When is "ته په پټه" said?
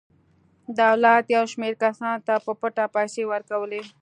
2.27-2.85